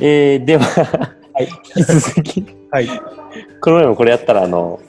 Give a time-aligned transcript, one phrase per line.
[0.00, 1.48] えー、では、はい。
[1.76, 2.88] 引き続き、はい。
[3.60, 4.80] この前もこれやったら、あの、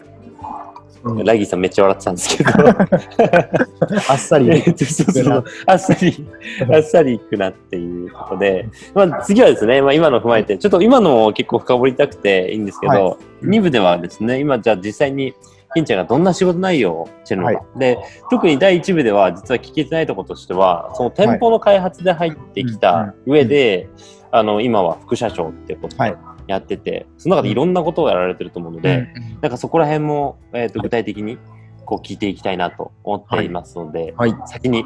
[1.03, 1.25] うん。
[1.25, 2.51] ラギーさんめっちゃ笑ってたんですけど、
[4.11, 4.49] あっさり。
[4.49, 5.45] えっとそうそうそう。
[5.65, 6.27] あっさり、
[6.73, 15.33] あっさりいくなっていうことで、まあ、次はですね、まあ、今の踏まえて、ちょっと今のも結構深掘りたくていいんですけど、は2部ではですね、今じゃあ実際に、
[15.73, 17.97] 金ちゃんがどんな仕事内容をしてるのか、はで、
[18.29, 23.89] 特に第1部では実は聞けてないところとしては、その店舗の開発で入ってきた上で、
[24.31, 26.17] あの、今は副社長ってことはいを
[26.47, 29.07] やってて、その中でいろんなことをやられてると思うので、
[29.41, 31.37] なんかそこら辺も、えー、と具体的に
[31.85, 34.35] こう聞いていきたいなと思っていますので、はい。
[34.45, 34.85] 先に、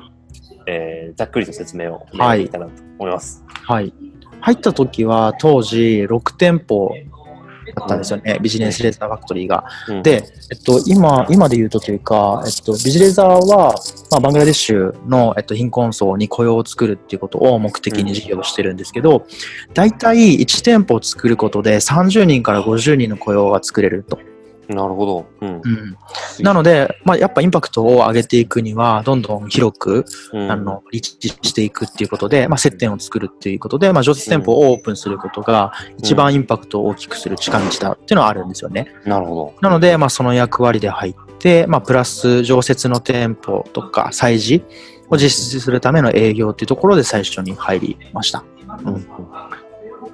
[0.67, 3.43] えーざっくりと説明をお願いできたらと思います。
[3.47, 3.93] はい。
[4.39, 7.10] 入った時は当時6店舗だ
[7.71, 9.63] ったんですよね、ビジネスレーザーファクトリーが。
[9.87, 13.75] うん、で、えっと、今、今で言うとというか、えっと、ビジレーザーは、
[14.11, 19.25] まあ、バングラデシュの、えっと、貧困層に雇用を作るっていうことを目的に事業をしてるんですけど、
[19.73, 24.19] 大体1店舗を作ることで30人から50人の雇用が作れると。
[24.67, 25.25] なるほど。
[25.41, 25.97] うんうん、
[26.39, 38.93] なので、まあ、やっぱインパクトを上げていくには、どんどん広く、うんあの、リーチしていくっていうことで、まあ、接点を作るっていうことで、まあ、常設店舗をオープンすることが、一番インパクトを大きくする近道だっていうのはあるんですよね。
[39.05, 44.63] なるほなので、まあ、その役割で入って、まあ、プラス常設の店舗とか催事
[45.09, 48.43] を実施するための営業っていうところで最初に入りました。
[48.83, 48.91] ど。
[48.91, 49.07] うん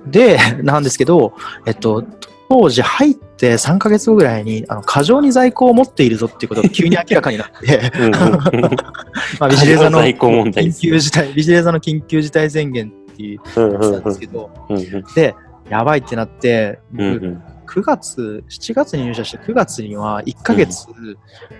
[0.08, 1.34] で、なんですけど、
[1.66, 2.04] えっと、
[2.50, 8.12] 当時入って3ヶ月後ぐらいに、あの、過剰に在庫を持っているぞっていうことが急に明らかになって、 うんうん
[9.40, 15.04] まあ、ビジレーザーの緊急事態、ビジザーの緊急事態宣言っていううんやつなんですけど、うんうん。
[15.16, 15.36] で、
[15.70, 17.44] やばいってなって、うんうん。
[17.68, 20.88] 9月、7月に入社して9月には1ヶ月、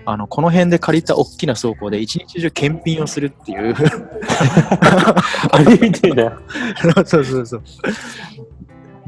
[0.04, 3.74] あの、この辺で借りた大きな倉庫で一日中検品をするっていう。
[5.52, 6.38] あれみたいな。
[7.04, 7.62] そうそうそう。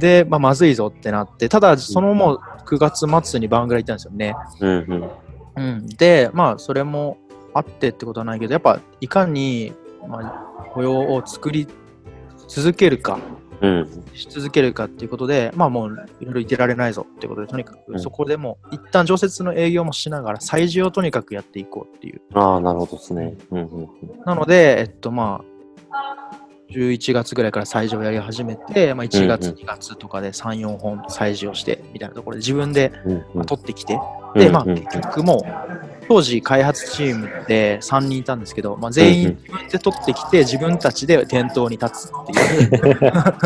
[0.01, 4.35] で、まあ、まずいぞってなって、ただ、そのもう9月末にバングラ行ったんですよね。
[4.61, 5.11] うんうん
[5.57, 5.89] うん。
[5.89, 7.19] で、まあ、それも
[7.53, 9.73] あってってことはないけど、やっぱ、いかに、
[10.07, 11.67] まあ、雇用を作り
[12.47, 13.19] 続けるか、
[13.61, 22.23] うんし続けるかっていうことで、まあもういろいろいてられないぞっていうことで、とにかうんくそこでも一旦常設の営業もしながら、催事をとにかくやっていこうっていう。
[22.35, 23.37] ああ、なるほどですね。
[23.51, 23.89] うんうん
[24.25, 25.45] なので、えっとま
[25.91, 26.31] あ、
[26.71, 33.99] 11月ぐらいから催事をやり始めて、まあ、1月、うんうん2月とかで3、4本催事をしてみたいなところで自分でうんまあ取ってきて、
[34.35, 43.01] で、まあ結局もう、当時開発チームで3人いたんですけど、まあ、全員自分で取ってきて自分たちで店頭に立つっていう。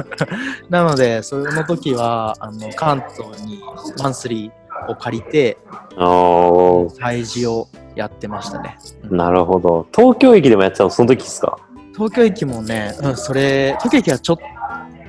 [0.70, 3.60] なので、その時は、あの、関東に
[4.02, 5.58] マンスリーを借りて、
[5.96, 8.78] 催事をやってましたね。
[9.10, 9.16] うん。
[9.18, 9.86] なるほど。
[9.94, 11.58] 東京駅でもやってたの、その時ですか？
[11.94, 14.36] 東京駅もね、うん、それ、東京駅はちょっ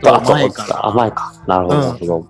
[0.02, 0.86] と前かな。
[0.86, 1.34] あ、前か。
[1.48, 2.18] なるほど、うんなるほど。
[2.18, 2.30] うん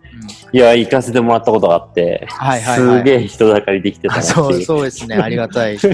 [0.52, 4.62] いや、行かせてもらったことがあって、はいはいはいすげえ人だかりできてたそう。
[4.62, 5.78] そうですね、ありがたい。
[5.80, 5.90] そ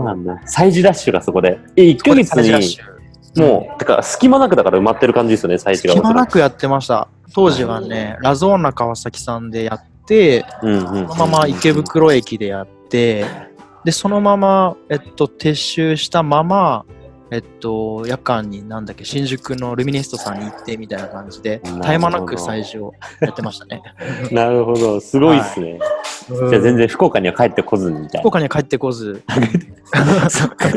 [0.00, 0.40] うなんだ。
[0.46, 1.58] 催事ラッシュがそこで。
[1.76, 2.78] え、1ヶ月に、
[3.36, 5.94] もう、てか、隙間なくだから埋まってる感じですよね、催事が。
[5.94, 7.08] 隙間なくやってました。
[7.34, 10.44] 当時はね、ラゾーナ川崎さんでやって。
[10.60, 13.24] そのまま池袋駅でやって、
[13.84, 16.84] で、そのまま、えっと、撤収したまま、
[17.30, 23.82] えっと、夜間になんだっけ、新宿のルミネストさんに行ってみたいな感じで絶え間なく催事をやってましたね。
[24.30, 25.00] なるほど。
[25.00, 25.78] すごいっすね。
[26.28, 29.22] じゃあ全然福岡には帰ってこずみたい福岡には帰ってこず。
[30.30, 30.68] そっか。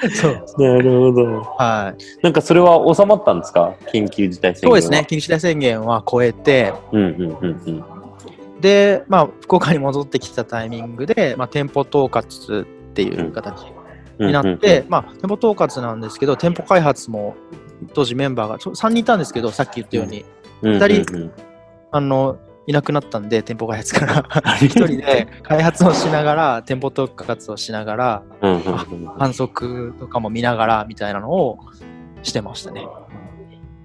[0.14, 0.44] そう。
[0.58, 1.42] なるほど。
[1.58, 2.22] はい。
[2.22, 3.74] なんかそれは収まったんですか？
[3.92, 4.80] 緊急事態宣言は。
[4.80, 7.84] そうですね、緊急事態宣言は超えて、うんうんうんうん。
[8.60, 13.54] で、まあ、福岡に戻ってきたタイミングで、まあ、店舗統括っていう形
[14.18, 17.36] になって、まあ、店舗統括なんですけど、店舗開発も
[17.94, 20.24] 当時メンバーがちょ3人いたんですけど、さっき言ったように、
[20.62, 21.30] うんうんうん、二人
[21.90, 24.56] あの、いなくなったんで、店舗開発から。
[24.58, 28.22] 一人で開発をしながら、店舗統括をしながら、
[29.18, 31.58] 反則とかも見ながら、みたいなのを
[32.22, 32.86] してましたね。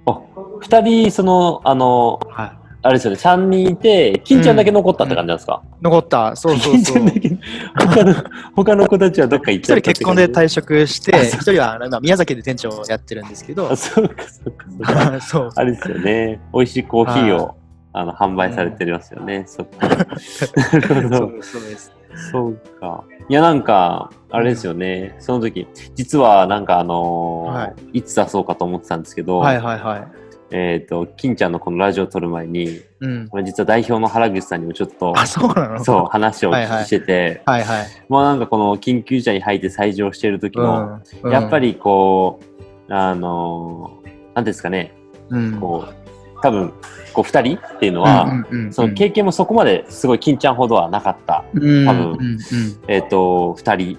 [0.06, 0.20] あ
[0.60, 2.63] 二人、その、あの、はい。
[2.86, 7.12] あれですよね、三人いて、金ちゃんだけ残ったって感じなんですか、残った、そうそうそう金ちゃんだ。
[7.14, 7.30] け、
[7.80, 8.16] 他の、
[8.56, 15.22] 他の子たちはどっか行っ一人ちゃったって結婚で退職して、一人は今宮崎で店長をやってるんですけどあ、、そうか、そうか、そうか。
[15.22, 15.50] そう。
[15.56, 17.56] あれですよね、美味しいコーヒーを、は
[17.94, 19.46] あの販売されてますよね。
[19.48, 19.88] そっか。
[19.88, 21.18] なるほど。
[21.18, 21.94] そうそうです。
[22.32, 23.04] そうか。
[23.30, 25.16] いや、なんか、あれですよね。
[25.20, 30.08] その時、実はなんかあのー、はいつ出そうかと思ってたんですけど、はいはいはい。
[30.56, 33.30] えっ、と、金ちゃんのこのラジオを撮る前に、うん。
[33.44, 35.84] 実は代表の原口さんにもちょっと、あ、そうなの？
[35.84, 37.86] そう、話をお聞きしてて、はいはい。
[38.08, 41.32] まあなんかこの緊急事態に入って採用している時の、うん。
[41.32, 42.40] やっぱ、りこ
[42.88, 44.94] う、あのー、なんですかね、
[45.30, 45.60] うん。
[45.60, 46.72] こう、多分、
[47.14, 51.86] こう、二人っていうのは、うんうんうんその経験もそこまですごい金ちゃんほどはなかった、うん。
[51.88, 52.12] 多分。
[52.12, 52.38] うんうん。
[52.88, 53.98] えっ、と、二人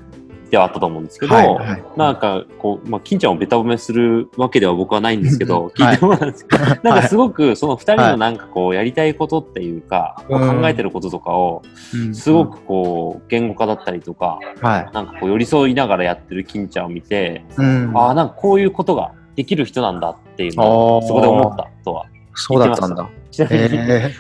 [0.51, 10.41] ではあったと思うんですけど、はいはいなんか、こう、まあ、金ちゃんをベタ褒めするわけでは僕はないんですけど、うん聞いてもらうんですけど、なんかすごく その二人はいのなんかこう、やりたいことっていうか、うん。
[10.41, 11.63] こう考えてることとかを、
[11.95, 12.15] うん。
[12.15, 14.91] すごくこう、言語化だったりとか、はい。
[14.93, 17.93] なんかこう、寄り添いながらやってる金ちゃんを見て、うん。
[17.95, 21.07] ああ、なんかこういうことができる人なんだっていうのあを、ー。
[21.07, 22.07] そこで思ったとは。
[22.35, 23.09] そうだったんだ。
[23.31, 24.11] ちなみに、え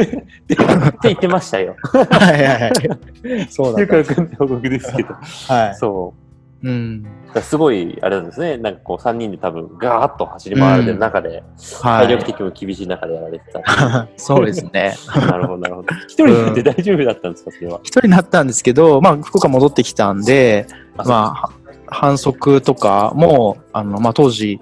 [0.00, 0.56] って
[1.04, 1.76] 言ってましたよ。
[1.82, 3.48] ー、はいはいはい。
[3.50, 4.14] そうだよくわった。
[4.14, 5.14] かんない報告ですけど。
[5.48, 5.74] はい。
[5.74, 6.14] そ
[6.62, 6.68] う。
[6.68, 7.04] うん。
[7.42, 8.56] すごい、あれなんですね。
[8.56, 11.42] なんかこう、3人で多分、ガーッと走り回られてる中で、
[11.82, 12.06] はい。
[12.06, 14.08] 体力的にも厳しい中でやられてた。
[14.16, 14.94] そうですね。
[15.16, 15.88] なるほど、なるほど。
[16.06, 17.80] 一人になって大丈夫だったんですか、それは？
[17.82, 20.66] 一人になったんですけど、まあ、福岡戻ってきたんで、
[20.98, 21.50] あまあ、
[21.88, 24.60] 反則とかも、あの、まあ、当時、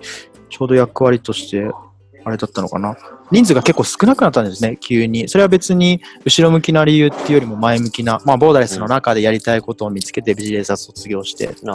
[0.49, 1.71] ちょうど役割として、
[2.25, 2.97] あれだったのかな。
[3.31, 5.29] 人数が結構少なくなったんですね、急に。
[5.29, 11.71] それは別に、後ろ向きな理由っていうよりも前向きな、まあ、ボーダレスの中でやりたいことを見つけて、ビジネスは卒業してっていう。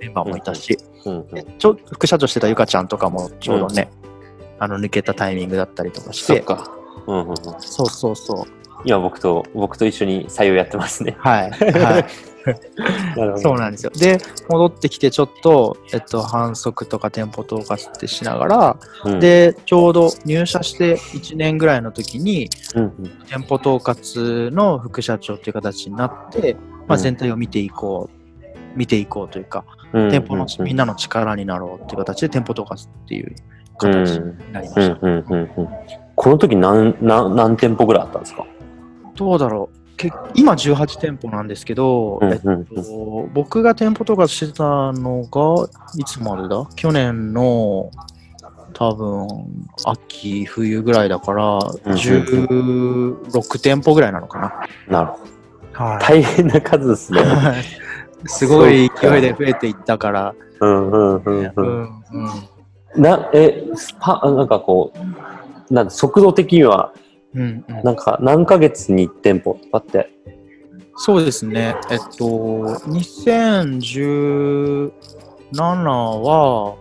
[0.00, 1.26] メンバーもいたし、うんうん。
[1.58, 3.90] ちょ副社長してたゆかちゃんとかもちょうどね、
[4.58, 6.70] あの、抜けたタイミングだったりとかして、そっか。
[7.06, 7.36] うんうんうん。
[7.60, 8.57] そうそうそう。
[8.84, 11.16] 今僕と、僕と一緒に採用やってますね。
[11.18, 11.50] はい。
[11.78, 12.04] はい。
[13.36, 13.90] そうなんですよ。
[13.90, 22.92] で、戻ってきてちょっと、えっと、反則とか店舗統括ってしながら、うん、で、ちょうど入社して1年ぐらいの時に、うんうん、
[23.28, 33.34] 店舗統括の副社長という形になって、まあ、うん全体を見ていこう、見ていこうというか、うん店舗のみんななの力になろうという形で店舗統括っていう
[33.78, 34.98] 形になりました。
[35.00, 35.68] うんうんうんうん。
[36.14, 38.44] この時何、何、何店舗ぐらいあったんですか？
[39.18, 46.66] どうだろうけ今18店舗なんですけど、えっと、僕が店舗統括してたのが、いつまでだ？
[46.76, 47.90] 去年の
[48.74, 49.26] 多分、
[49.84, 55.00] 秋、冬ぐらいだから、うん16店舗ぐらいなのかな。
[55.00, 55.84] なるほど。
[55.84, 57.20] は大変な数ですね。
[58.24, 58.28] い。
[58.28, 60.34] すごい勢いで増えていったから。
[60.60, 61.66] うんうんうんううん。
[61.66, 64.92] んうんな、え、スパ、なんかこ
[65.70, 66.92] う、なん速度的には、
[67.38, 70.10] うんうんなんか何ヶ月に1店舗とかって。
[70.96, 71.76] そうですね。
[71.90, 72.24] えっと、
[72.88, 74.90] 2017
[75.84, 76.74] は、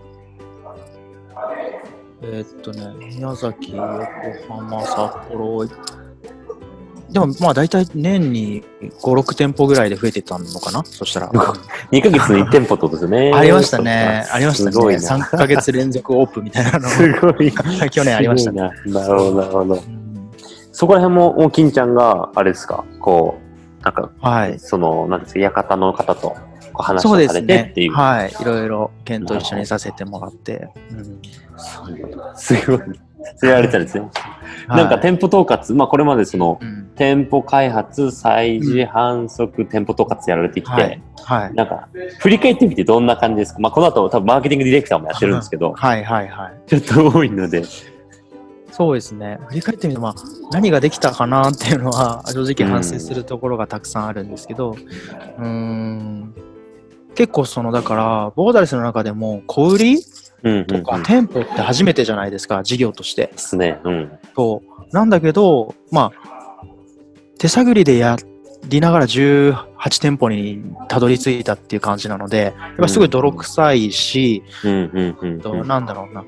[2.23, 3.85] えっとね、宮崎、横
[4.55, 5.67] 浜、札幌、
[7.11, 10.83] でもまあ大体年に5、6店舗ぐらいで増えてたのかな？
[10.83, 11.29] そしたら。
[11.91, 13.31] 2ヶ月に1店舗ってことですよね。
[13.33, 14.25] ありましたね。
[14.31, 14.71] ありましたね。
[14.71, 15.01] すごいな。
[15.01, 17.53] 3ヶ月連続オープンみたいなの すごい。
[17.91, 18.61] 去年ありましたね。
[18.61, 18.71] ね。
[18.87, 19.75] なるほど、なるほど。
[19.75, 19.96] うん
[20.77, 23.39] そこら辺も、もう金ちゃんが、あれですか、こ
[23.81, 24.59] う、なんか、はい。
[24.59, 26.37] その、なんですか、館の方と
[26.75, 27.93] 話をされてっていう。。
[27.93, 28.29] はい。
[28.39, 30.69] いろいろ、ケンと一緒にさせてもらって。
[30.91, 31.19] うん
[32.35, 32.79] すごい。
[33.37, 34.07] それやられてたんですね。
[34.67, 41.01] なんかはい店舗統括、まあこれまでその、うん店舗開発、催事、反則、店舗統括やられてきて、はい。
[41.23, 41.53] はい。
[41.55, 41.87] なんか、
[42.19, 43.59] 振り返ってみてどんな感じですか？
[43.61, 46.53] まあこの後多分マーケティングディレクターもやってるんですけど、はいはいはい。
[46.67, 47.63] ちょっと多いので。
[48.77, 49.39] そうですね。
[49.47, 50.15] 振り返ってみると、まあ、
[50.51, 54.77] 何ができたかなっていうのは、正直反省するところがたくさんあるんですけど、
[55.39, 56.35] うーん、
[57.15, 59.97] 結構その、だから、ボーダレスの中でも、小売り。
[60.67, 63.33] とかで店舗って初めてじゃないですか、事業として。
[63.35, 63.79] すね。
[63.83, 64.11] うん。
[64.35, 64.95] そう。
[64.95, 66.63] なんだけど、まあ、
[67.39, 68.17] 手探りでや
[68.67, 69.55] りながら18
[69.99, 75.67] 店舗にたどり着いたっていう感じなので、やっぱすごい泥臭いし、うんうんうんと、うん。
[75.67, 76.23] なんだろうな、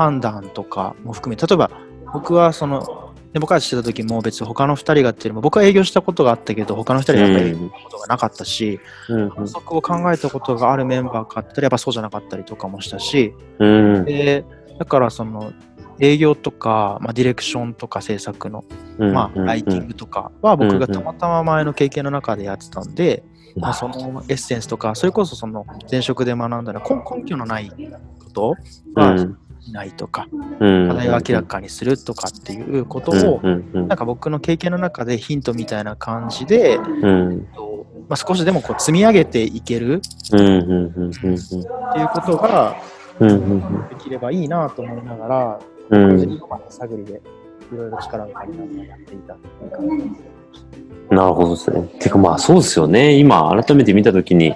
[0.00, 1.70] 判断とかも含め、例えば
[2.12, 9.28] 僕はその、で僕がしてた時も別に他の2人がっていうよりも、僕は営業したことがあったけど、他の2人がやっぱり営業したことがなかったし、うん。
[9.30, 13.94] 反則を考えたことがあるメンバーかって言ったらやっぱそうじゃなかったりとかもしたし、うん。
[13.96, 14.44] うんで、
[14.78, 15.52] だからその、
[16.00, 18.64] 営業とか、まあ、ディレクションとか制作の、
[18.98, 19.12] うん。
[19.12, 23.22] まあ、ライティングとかは僕がたまたま前の経験の中でやってたんで、
[23.56, 27.70] まあ、そのエッセンスとか、それこそその前職で学んだら根根拠のない
[28.24, 28.54] こと
[28.94, 29.18] はうん。
[29.18, 30.28] しないとか、
[30.60, 41.12] うん課題を明らかにするとかっていうことを、なんか僕の経験の中でヒントみたいな感じで、うんとまあ、少しでもこう積み上げていけるっていう
[42.12, 42.76] ことが
[43.88, 47.20] できればいいなと思いながら、うん探りで
[47.72, 50.40] いろいろ力を借りながらやっていたっていう感じです。
[51.10, 51.82] なるほどですね。
[52.00, 53.18] てかまあそうですよね。
[53.18, 54.54] 今改めて見たときに、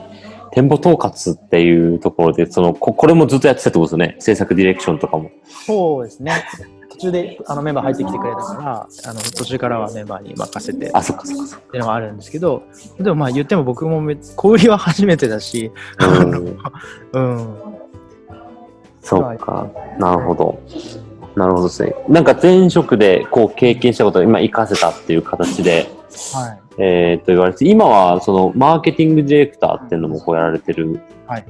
[0.55, 4.17] 店舗統括っていうところで、そのこ、これもずっとやってたってことですよね。
[4.21, 5.33] 制作ディレクションとかも。
[5.67, 6.45] そうですね。
[6.91, 12.63] 途中であのメンバー入ってきてくれたから、あの途中からはメンバーに任せてっあ、そっかそっかそっていうのがあるんですけど、
[13.01, 16.07] でもまあ言っても僕もめ小売りは初めてだし、か。
[16.07, 16.59] うん。
[17.13, 17.57] うん、
[19.03, 19.67] そっか。
[19.99, 20.61] なるほど。
[21.35, 21.97] なるほどですね。
[22.09, 25.91] なんか前職でこう経験したことを今活かせたっていう形で、
[26.33, 26.64] はい。
[26.79, 31.45] えー、と言われて、今はそのマーケティングディレクターっていうのもこうやられてるはい。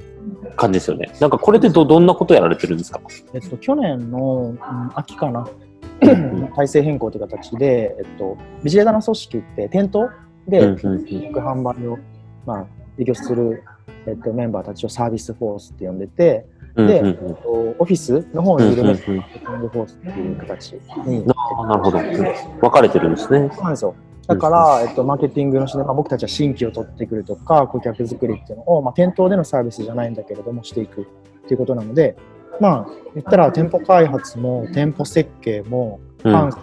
[0.55, 1.11] 感じですよね。
[1.19, 2.99] なんかこれってどどんなことやられてるんですか？
[3.33, 4.59] えっと、去年の、うん
[4.95, 10.09] 秋かな、ん体制変更という形で、えっと、ビジネスの組織って店頭
[10.47, 11.03] でうんうんうん。
[11.35, 11.99] 販売を、
[12.45, 12.65] まあ、
[12.97, 13.63] 営業する、
[14.07, 17.07] えっと、メンバーたちをサービスフォースって呼んでて、で、うんうん。
[17.07, 20.73] えっと、オフィスの方うんにいるマーケティングフォースっていう形
[21.05, 21.33] に、な
[21.77, 21.99] るほど。
[21.99, 23.49] 分かれてるんですね。
[23.53, 23.95] そうなんですよ。
[24.27, 31.05] だから、えっと、マーケティングの視点、まあ、僕たちは新規を取ってくるとか、顧客作りっていうのを、まあ、店頭でのサービスじゃないんだけれども、していくっ
[31.47, 32.15] ていうことなので、
[32.59, 36.57] まあ、言ったら店舗開発も、店舗設計も、うんファンク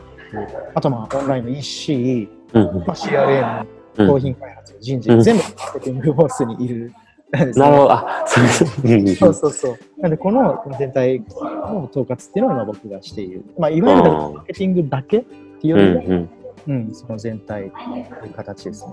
[0.74, 3.66] あとまあオンラインの EC、うんうんまあ、CRM、
[3.98, 6.92] うん商品開発、人事、うん全部マーケティングフォースにいる。
[7.32, 7.92] なるほど。
[7.92, 9.78] あ、そうそうそうそう。
[9.98, 13.44] なので、この全体の統括っていうのを今僕がしている。
[13.58, 16.30] まあ、いわゆるマーケティングだけっていううよりも、ん
[16.66, 18.92] うんうん、その全体という形ですね。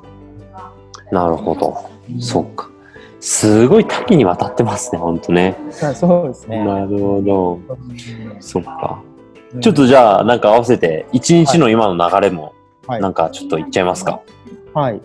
[1.11, 1.77] なるほど。
[2.19, 2.69] そっか。
[3.19, 5.57] すごい多岐にわたってますね、ほんとね。
[5.83, 6.63] あそうですね。
[6.63, 7.53] なるほど。
[7.53, 9.01] うんそっか。
[9.61, 12.53] ちょっとじゃあ、なんか合わせて、一日の今の流れも、
[12.87, 14.21] はいなんかちょっと言っちゃいますか？
[14.73, 15.01] はい。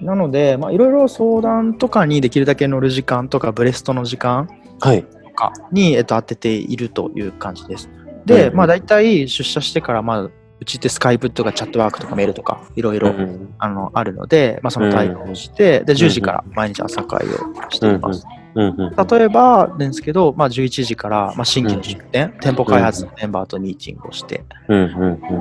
[0.00, 4.48] なので、まあ、いろいろ相談とかにできるだけ乗る時間とか、ブレストの時間
[4.80, 5.02] はい。
[5.04, 7.88] とかに、えっと、当てているという感じです。
[8.26, 13.54] で、うんまあ、大体出社してから、まあ、うちってスカイプとかチャットワークとかメールとか、いろいろ、うん。
[13.58, 18.24] あのあるので、まあ、その対応をして、で、10時から毎日朝会をしています。
[18.56, 24.44] 例えばですけど、まあ、11時から、まあ、新規の出店、店舗開発のメンバーとミーティングをして、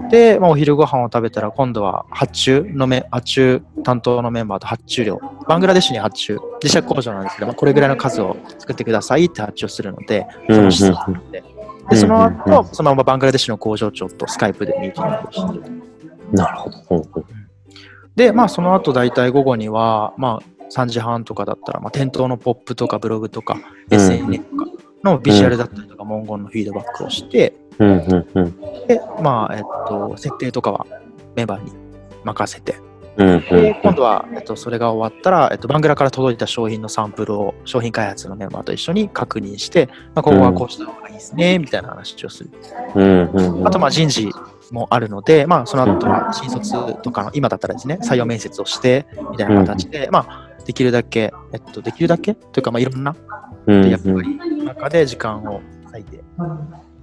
[0.09, 11.39] で、まあ、お昼ご飯を食べたら、今度は発注のめ、発注担当のメンバーと発注量、バングラデシュに発注、自社工場なんですけど、まあ、これぐらいの数を作ってくださいって発注をするので、その質問で。
[11.39, 11.54] うん
[11.91, 15.69] うん後、そのままバングラデシュの工場長とスカイプでミーティングをして、
[16.35, 17.25] なるほど。
[18.15, 23.57] で、まあ、その後、大体午後には、まあ、3時半とかだったら、まあ、店頭のポップとかブログとか、
[23.91, 23.97] うん。
[23.97, 24.65] SNS とか
[25.03, 28.59] のビジュアルだったりとか、文言のフィードバックをして、うんうんうん。
[28.87, 30.87] で、まあ、えっと、設定とかは
[31.35, 31.71] メンバーに
[32.23, 32.75] 任せて、
[33.17, 42.49] で、今度は、えっと、それが終わったら、えっと、バングラから届いた商品のサンプルを商品開発のメンバーと一緒に確認して、まあ、ここはこうした方がいいですね、みたいな話をする。
[42.95, 43.67] うんうんうん。
[43.67, 44.29] あと、まあ、人事
[44.71, 52.33] もあるので、まあ、その後は新卒とかの、今だったらですね、採用面接をして、みたいな形で、まあ、できるだけ、えっと、できるだけ？
[52.33, 53.15] というか、まあ、いろんな
[53.67, 56.23] 役割の中で時間を割いて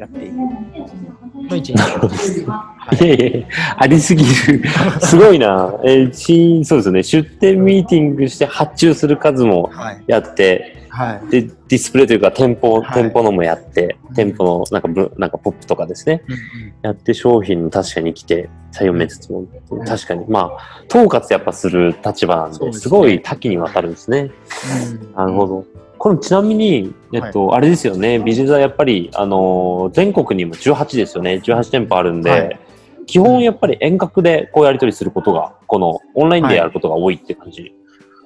[0.03, 2.45] やっていくの一日です。
[2.45, 4.63] は いいやいありすぎる。
[5.01, 5.73] すごいな。
[5.85, 7.03] えーしそうですよね。
[7.05, 10.03] 出店ミーティングして発注する数もはい。
[10.09, 11.31] やって、はい。
[11.31, 16.23] で、ディスプレイというか店舗、はい店舗のもやって、店舗のなんかブなんかポップとかですね。
[16.27, 19.45] うんうんやって商品確かに来て、採用面接も、
[19.87, 24.33] 確かに、まあ、統括やっぱする立場なんで、ねすごい多岐にわたるんですね。
[24.97, 25.65] うんなるほど。
[26.03, 32.61] これちなみに、えっと、あれですよね、ビジネスはやっぱり、あのー全国にも18ですよね、18店舗あるんで、はい。
[33.07, 37.73] 基本やっぱり遠隔でこうやり取りすることが、このオンラインでやることが多いって感じ。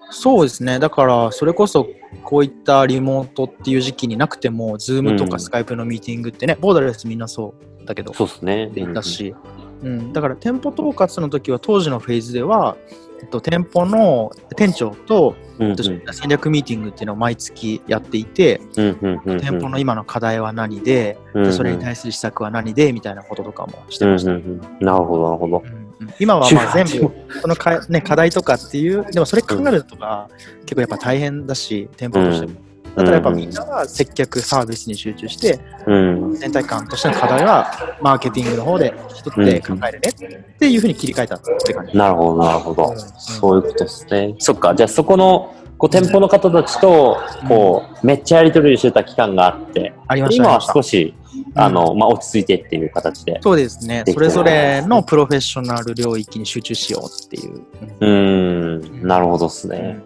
[0.09, 0.79] そうですね。
[0.79, 1.87] だから、それこそ、
[2.25, 5.31] こういったリモートっていう時期になくても、ズームとうん。
[5.31, 7.53] かスカイプのミーティングってね、ボーダレスみんなそ
[7.83, 8.71] うだけど、そうですね。
[8.73, 9.35] でいたし、
[9.83, 12.79] うん、だから店舗統括の時は当時のフェーズでは、
[13.21, 15.71] えっと、店舗の店長と、うん、うん。
[15.71, 19.41] えっと戦略ミーティングっていうのを毎月やっていて、うんうんうんうん。
[19.41, 21.51] 店舗の今の課題は何で、うんうん。
[21.51, 24.33] でそれに対する施策は何でみたいなこととかもしてうんました。
[24.33, 25.63] うんうんなるほど、なるほど。
[25.65, 26.15] うんうん。
[26.19, 30.29] 今はまあ 全18部そのか、ね、課題とかっていうでもそれ考えるとか、
[30.61, 32.53] 結構やっぱ大変だし店舗としても、
[32.97, 36.35] だからやっぱみんなが接客サービスに集中してうん。
[36.35, 40.11] 全体感としての課題はマーケティングの方で一つで考えるね
[40.55, 41.97] っていうふうに切り替えたって感じ。
[41.97, 42.89] なるほど、なるほど。
[42.89, 44.35] うんそういうことですね。
[44.39, 51.15] そっか、じゃあそこの、こう店舗の方たちと、こう、めっちゃやり取りしてた期間があって、ありました今は少し、
[51.55, 53.39] あの、まあ、落ち着いてっていう形で。
[53.43, 57.63] そうですねそれぞれのプロフェッショナル領域に集中しようっていう。
[58.01, 59.99] うーん、なるほどですうんね。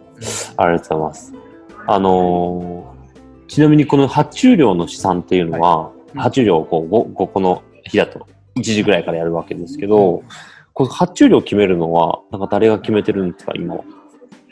[0.57, 1.40] ありがとうございます。
[1.93, 3.01] あのー
[3.51, 6.19] ちなみにこの発注量の試算っていうのは、い。
[6.19, 10.23] 発注量をこう 5, 5個の日だと1時ぐらいからやるわけですけど、
[10.73, 13.85] この発注量を決めるのは、なんか誰が決めてるんですか、今は？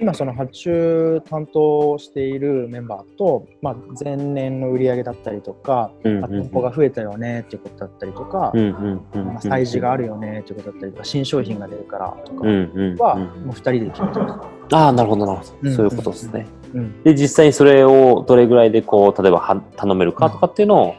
[0.01, 15.51] 今その発注担当しているメンバーと、まあ、前年の売り上げだったりとか、うんあ店舗が増えたよねっていうことだったりとか、うんうんうんまあ、催事があるよねっていうことだったりとか、新商品が出るからとかうんうんは、うんもう2人で決めてまああ、なるほど、なるほど。
[15.63, 16.47] うんそういうことですね。
[16.71, 16.77] す。
[16.77, 20.95] うん、で、実際にそれをどれぐらいでこう、例えばは頼めるかとかっていうのを、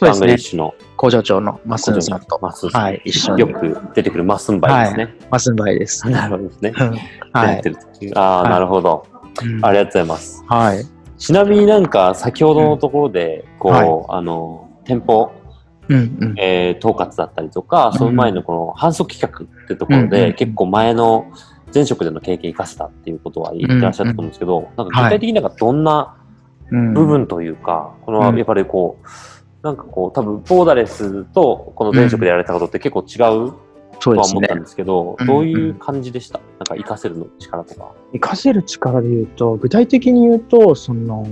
[0.00, 2.38] バングリッシュの工場長のマスンさんと。
[2.38, 5.16] はい、一緒によく出てくるマスンバイですね。
[5.30, 6.06] マスンバイです。
[6.10, 6.72] なるほどですね。
[7.32, 7.62] はい
[8.14, 9.06] ああ、はいなるほど。
[9.42, 10.44] うんありがとうございます。
[10.46, 10.84] はい。
[11.18, 15.30] ちなみになんか先ほどのところで、こう、はいあの、店舗、
[15.88, 16.34] うんうん。
[16.38, 21.26] えー統括だったりとか、その前のこの反則企画ってところで、うん結構前の
[21.74, 26.16] 前職での経験生かせたっていうことは言ってらっしゃったと思うんですけど、なんか具体的になんかどんな
[26.70, 29.06] うん部分というか、こうんのやっぱりこう、
[29.62, 33.52] なんかこう、多分ボーダレスとこの前職でやられたことって結構違う
[34.00, 34.54] とは思った。
[34.54, 36.38] んですけど、うんどういう感じでした？
[36.38, 37.92] なんか活かせるの力とか。
[38.12, 41.26] 活かせる力で言うと、具体的に言うと、その、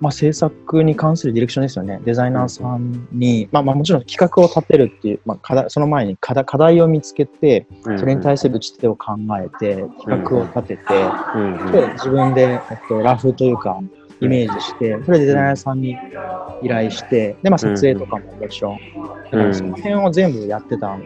[0.00, 2.00] まあ、制作に関するディレクションですよね。
[2.04, 7.66] デザイナーさんに、まあ、まあ、もちろん企画を立てるっていう、まあ、課題、その前に課題課題を見つけて、
[7.98, 10.82] それに対する打ち手を考えて、企画を立てて、
[11.34, 13.78] うんうんで、自分で、えっと、ラフというか、
[14.22, 15.96] イメージして、それでデザイナーさんに
[16.62, 18.78] 依頼して、で、まあ、撮影とかももちろん、
[19.30, 20.96] だからその辺を全部やってた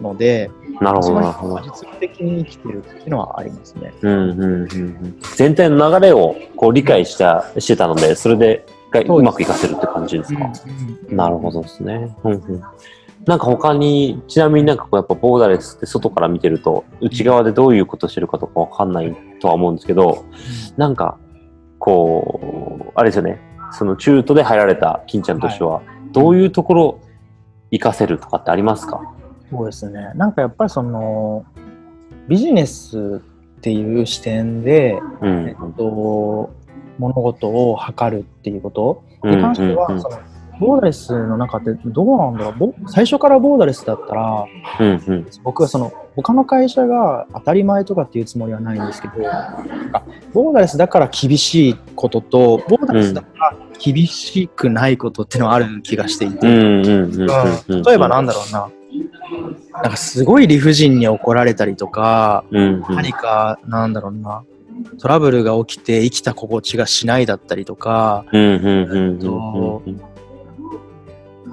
[0.00, 0.50] ので、
[0.80, 1.56] なるほど、なるほど。
[1.60, 3.92] 実務的に生きてるっていうのはありますね。
[4.00, 5.16] うんうんうんうん。
[5.36, 8.66] 全体の流れをこう理解したしてたので、それで
[9.06, 10.50] うまく活かせるって感じですか？
[11.10, 12.14] なるほどですね。
[12.24, 12.62] うんうん。
[13.24, 20.24] なんか他に、ちなみになんかこうやっぱボーダレスって外から見てると、内側でどういうことしてるかとかわかんないとは思うんですけど、
[20.76, 21.18] なんか、
[21.84, 23.40] こう、あれですよね、
[23.72, 27.00] その中途で入られた金ちゃんとしては、どういうところ
[27.72, 29.00] 活かせるとかってありますか？
[29.50, 30.12] そうですね。
[30.14, 31.44] なんかやっぱりその、
[32.28, 33.20] ビジネス
[33.58, 35.48] っていう視点で、うん。
[35.48, 36.50] えっと、
[36.98, 40.00] 物事を測るっていうことうんに関しては、うん。
[40.00, 40.18] その
[40.60, 42.54] ボーダレスの中ってどうなんだろう。
[42.58, 44.44] ボ最初からボーダレスだったら
[44.80, 45.26] うんうん。
[45.42, 49.14] 僕はその他の会社が当たり前とかっていうつもりはないんですけど
[50.32, 58.70] ボーダレスだから厳しいこととボーダレスだから厳しくないことっていうのはある気がしていて、例えばなんだろうな。
[59.82, 62.94] なんかすごい理不尽に怒られたりとか、うんうん。
[62.94, 64.44] 何かなんだろうな。
[64.98, 70.00] トラブルが起きて生きた心地がしないだったりとかうんうんうんうんうん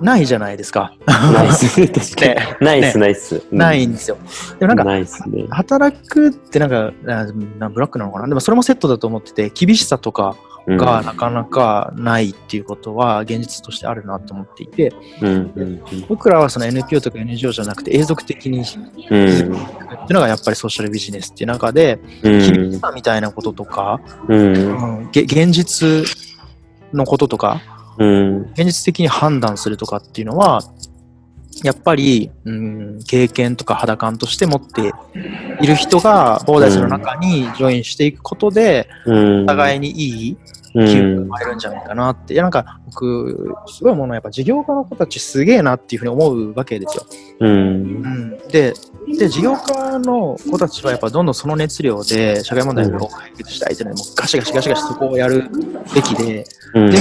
[0.02, 0.94] ないじゃないですか。
[1.08, 1.88] ナイス。
[1.88, 2.58] 確かにね。
[2.62, 3.44] ナイス、ナイス。
[3.52, 4.18] うんないんですよ。
[4.60, 5.06] でもなんかね。
[5.50, 7.26] 働くってなんかな
[7.60, 8.28] なブラックなのかな？
[8.28, 10.36] でもそれもセットだと思ってて厳しさとか
[10.68, 18.78] うんがなかなかないっていうことは現実としてあるなと思っていてうんうん僕らはその NPO とか NGO じゃなくて永続的にって
[19.10, 19.50] うんいう
[20.14, 26.06] のがやっぱりソーシャルビジネスっていう中でうん厳しさみたいなこととか、うんうんげ現実
[26.94, 27.62] のこととか
[28.00, 28.42] うん。
[28.54, 30.62] 現実的に判断するとかっていうのは
[31.64, 34.94] やっぱり、うん、経験とか肌感として持って
[35.62, 39.44] いる人がボーダーズの中にジョインしていくことで、うん。
[39.44, 40.38] お互いにいい
[40.76, 40.88] うん。
[40.88, 47.06] 気分が生まれるんじゃないかなって、いやなんか僕すごいものやっぱ事業家の子たちすげえなっていうふうに思うわけですよ。
[47.40, 47.52] うん。
[47.52, 47.56] う
[48.08, 48.74] ん、で
[49.18, 55.50] で事業家の子たちはやっぱどんどんその熱量で社会問題を解決したいというのでもうガシガシガシガシそこをやる
[55.94, 56.46] べきで。
[56.76, 56.92] うん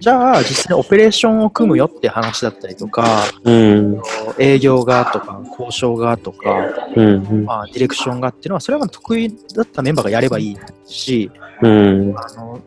[0.00, 4.00] じゃあ実際にオペレーションを組むよって話だったりとかうん。
[4.38, 6.50] 営業側とか交渉側とか、
[6.96, 11.30] うんまあ、ディレクション側っていうのはそれはまあ得意だったメンバーがやればいいし
[11.62, 12.14] うん。
[12.16, 12.60] あの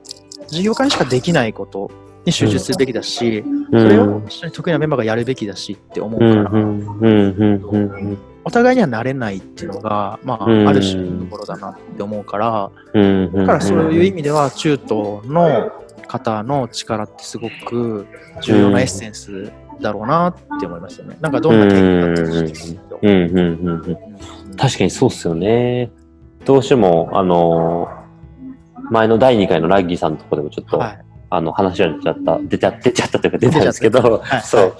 [0.48, 1.90] 事業家にしかできないこと
[2.26, 3.82] に集中するべきだし、うん。
[3.82, 13.32] それを一緒に得意なメンバーがやるべきだしって思うから、うんうんうんうんお互いにはなれないっていうのが、まあ、うんある種のところだなって思うから、うん。
[13.34, 15.72] だからそういう意味では中東の
[16.14, 18.08] 方の力ってすごく
[18.44, 21.18] 重要なエッセンスだろうなって思いますよね。
[21.22, 23.12] なんかどんな経験だったとしてもうん。
[23.12, 23.38] うん。
[23.38, 23.82] うん。
[24.50, 24.56] うん。
[24.56, 25.90] 確かにそうっすよね。
[26.46, 27.90] どうしても、あの
[28.92, 31.03] 前の第2回のラッギーさんのとこでもちょっと、はい。
[31.36, 34.42] あの、話が出ちゃった、出ちゃ出ちゃったというか出たんですけど、はい。
[34.44, 34.76] そう。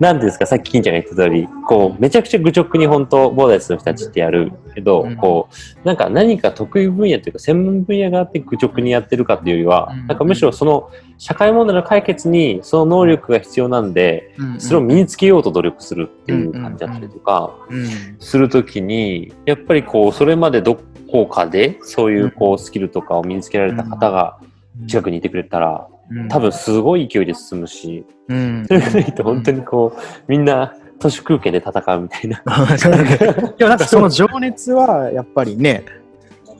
[0.00, 5.16] なんですか、さっき金ちゃんが言った通り、こう、めちゃくちゃ愚直に本当、ボーダレスの人たちってやるけど、うん。
[5.16, 5.48] こ
[5.82, 10.06] う、なんか何か得意分野というか、専門分野があって愚直にやってるかっていうよりは、うん。
[10.06, 14.60] なんかむしろその、社会問題の解決にその能力が必要なんで、うん。
[14.60, 17.86] それを身につけようと努力するっていう感じだったりとか、うん。
[18.20, 20.78] するときに、やっぱりこう、それまでど
[21.10, 24.38] こかで、そういうこう、スキルとかを身につけられた方が
[24.86, 25.95] 近くにいてくれたら、うん
[26.28, 32.42] 多分すごい勢いで進むし、うんそれがないと本当にこう、みんな都市空間で戦うみたいな。
[33.58, 35.84] でもなんかその情熱はやっぱりね、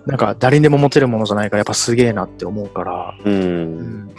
[0.07, 3.15] なんか誰にでも持てるものじゃないからやっぱすげえなって思うから。
[3.25, 3.31] う。
[3.31, 3.39] うん
[4.09, 4.11] ん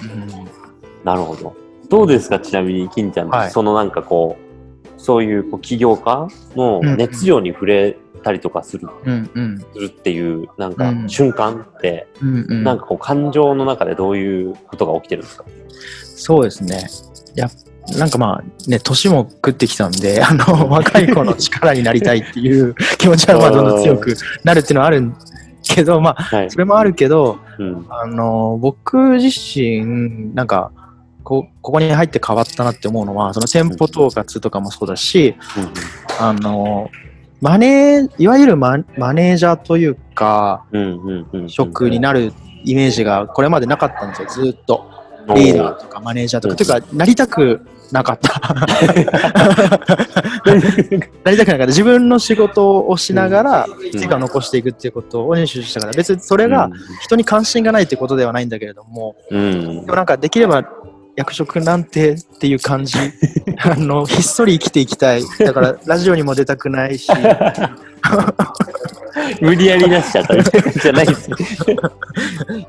[1.03, 1.55] なるほど。
[1.89, 2.39] どうですか？
[2.39, 9.60] ちなみに、金ちゃん、はいそのなんかこう、そういうこう起業家の熱量に触れたりとかする,、うんうん。
[9.73, 11.10] するっていう、なんかうん。
[11.10, 12.63] 瞬間って、うんうん。
[12.63, 15.45] なんかこう感情の中でどういうことが起きてるんですか？
[16.15, 16.88] そうですね。
[17.36, 17.51] やっ
[17.95, 25.13] なんかまあね、年も食ってきたんで、あの、 若い子の力になりたいっていう 気持ちはまあどんどん強くなるっていうのはある
[25.63, 30.71] けど、まあ、はい、それもあるけど、うん、あの、僕自身、なんか、
[31.23, 36.89] こここに入って変わったなって思うのは、その店舗統括とかもそうだし、うん、あの、
[37.41, 40.65] マネー、いわゆるママネージャーというか、
[41.47, 44.89] 職になるイメージがこれまでなかったんですよ、ずっと。
[45.36, 46.56] リーダーとかマネージャーとか。
[46.56, 48.39] というか、なりたくなかった。
[51.23, 51.65] なりたくなかった。
[51.67, 56.69] 自分の仕事をしながら、成果を残していくっていうことを練習したから、別にそれが
[57.02, 60.63] 人に関心がないってことではないんだけれども、うん、でもなんかできれば
[61.17, 62.95] 役職なんてっていう感じ。
[63.60, 65.23] あの、ひっそり生きていきたい。
[65.39, 67.10] だから、ラジオにも出たくないし。
[69.41, 71.30] 無理やり出しちゃったみたいな じゃないです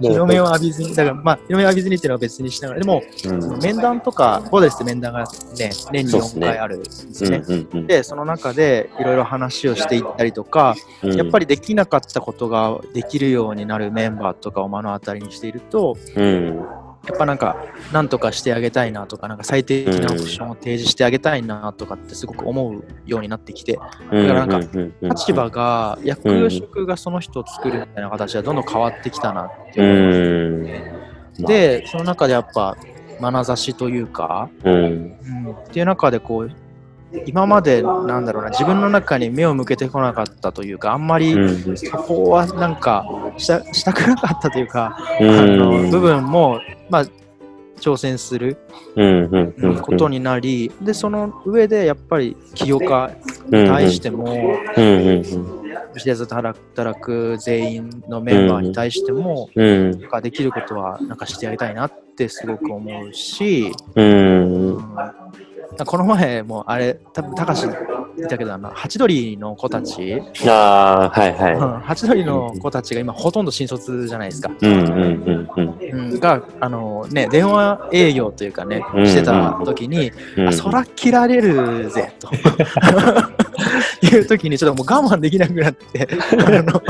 [0.01, 5.21] 日の目を浴びずに、だからまあ、日の目を浴びずにっていうのは別にしながら、でも、うん、面談とか、こうですって面談が
[5.59, 7.43] ね、年に4回あるんですね。
[7.45, 17.57] そで、うんうん、その中でいろいろ話をしていったりとか、うん、やっぱりできなかったことができるようになるメンバーとかを目の当たりにしていると、うんやっぱなんか、
[17.93, 31.47] なんとかしてあげたいなとか、なんか最低的なオプションを提示してあげたいなとかってすごく思うようになってきて、だからなんか、立場が、役職がその人を作るみたいな形はどんどん変わってきたなって思う。
[31.47, 32.77] で、その中でやっぱ、
[33.21, 35.17] 眼差しというか、うん、
[35.67, 36.51] っていう中でこう、
[37.27, 41.35] 今までなんだろうな自分の中に目を向けてこなかったというかあんまり
[41.77, 43.07] そこはなんか
[43.39, 47.05] したしたくなかったというか、あの部分も、まあ、
[47.81, 48.59] 挑戦する
[49.83, 53.11] ことになり、でその上でやっぱり起業家
[53.47, 54.59] に対しても、
[55.95, 64.79] 吉田で働く全員のメンバーに対しても、なんかできることはなんかしてやりたいなってすごく思うし、うん
[65.85, 67.69] この前もあれ、多分高橋
[68.25, 70.21] いたけど、あの、ハチドリの子たち。
[70.47, 71.55] ああ、はいはい。
[71.55, 74.51] うん、ハチドリの子たちが今ほとんど新卒じゃないですか。
[74.61, 76.21] うんうんうんうん。
[76.21, 82.29] が、あのね、電話営業というかね、してた時に、うんうん、あ、そら切られるぜ、と。
[84.07, 86.83] いう時にちょっともう我慢できなくなって、あの、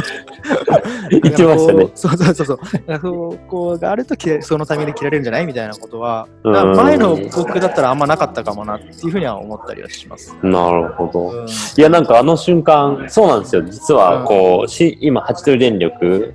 [1.11, 1.89] 言ってましたね。
[1.95, 2.59] そうそうそうそう。
[3.01, 10.37] そこがあるとそのタイミングで切られるんじゃないみたいなことは、前の僕だったらあんまなかったかもなっていうふうには思ったりはします。
[10.43, 11.33] なるほど。
[11.77, 13.63] いや、なんかあの瞬間、そうなんですよ。
[13.63, 16.35] 実は、こう、し今、八鳥電力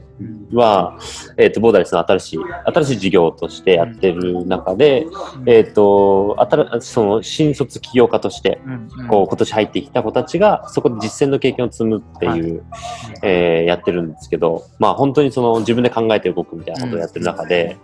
[0.53, 0.97] は、
[1.37, 5.07] えっ、ー、と、ボーダレスの新しい、新しい事業としてやってる中で、
[5.45, 8.59] えっ、ー、と、新その新卒起業家として、
[9.09, 12.63] こう、今年入ってきた子たちが、そこで実践の経験を積むっていう、
[13.23, 17.77] えー、やってるんですけど、まあ本当にその自分で考えて動くみたいなことをやってる中で、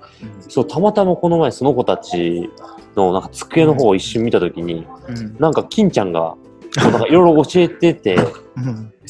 [0.47, 2.49] そう、たまたまこの前その子たち
[2.95, 4.87] のなんか机の方を一瞬見たときに、
[5.39, 6.35] なんか金ちゃんが、
[6.79, 8.17] なんかいろいろ教えてて、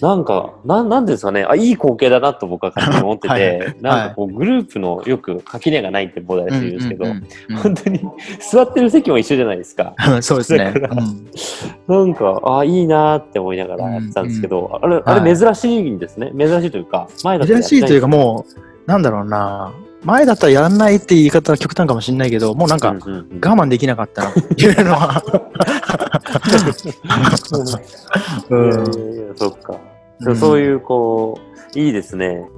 [0.01, 7.05] なんか、なん、なんですかね、あ、いい光景だなと僕は勝手に思ってて、はい、なんかこう、グループのよく垣根がないってボーダーで言うんですけど、
[7.61, 7.99] 本当に
[8.51, 9.93] 座ってる席も一緒じゃないですか。
[10.21, 10.73] そうですね。
[11.87, 16.31] うん、なんか、あ、いいなって思いながらやってたんですけど、うんうん、あれ、あれ珍しいんですね。
[16.37, 19.73] 珍しいというか、前だった珍しいというかもう、なんだろうな、
[20.03, 25.21] 前だったらやらないって言い方は極端かもしれないけど、もうなんか我慢できなかったなっていうのは
[28.49, 29.75] うん、そっか。
[30.35, 31.39] そういう、こ
[31.75, 32.49] う、いいですね。